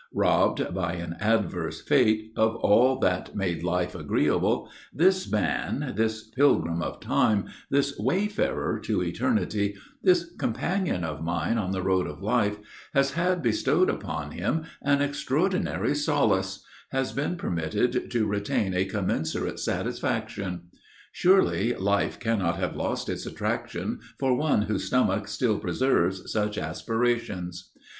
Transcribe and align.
Robbed, 0.15 0.73
by 0.73 0.93
an 0.93 1.15
adverse 1.19 1.79
fate, 1.79 2.33
of 2.35 2.55
all 2.55 2.97
that 3.01 3.35
made 3.35 3.61
life 3.61 3.93
agreeable, 3.93 4.67
this 4.91 5.31
man, 5.31 5.93
this 5.95 6.23
pilgrim 6.27 6.81
of 6.81 6.99
time, 6.99 7.45
this 7.69 7.95
wayfarer 7.99 8.79
to 8.79 9.03
eternity, 9.03 9.75
this 10.01 10.25
companion 10.39 11.03
of 11.03 11.21
mine 11.23 11.59
on 11.59 11.69
the 11.71 11.83
road 11.83 12.07
of 12.07 12.19
life, 12.19 12.57
has 12.95 13.11
had 13.11 13.43
bestowed 13.43 13.91
upon 13.91 14.31
him 14.31 14.63
an 14.81 15.03
extraordinary 15.03 15.93
solace, 15.93 16.65
has 16.91 17.11
been 17.13 17.35
permitted 17.35 18.09
to 18.09 18.25
retain 18.25 18.73
a 18.73 18.85
commensurate 18.85 19.59
satisfaction. 19.59 20.61
Surely, 21.11 21.75
life 21.75 22.19
cannot 22.19 22.55
have 22.57 22.75
lost 22.75 23.07
its 23.07 23.27
attractions 23.27 24.01
for 24.17 24.35
one 24.35 24.63
whose 24.63 24.85
stomach 24.85 25.27
still 25.27 25.59
preserves 25.59 26.31
such 26.31 26.57
aspirations." 26.57 27.69